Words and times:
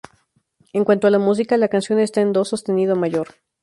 En 0.73 0.83
cuanto 0.83 1.05
a 1.05 1.11
la 1.11 1.19
música, 1.19 1.57
la 1.57 1.67
canción 1.67 1.99
está 1.99 2.21
en 2.21 2.33
Do 2.33 2.43
sostenido 2.43 2.95
mayor. 2.95 3.27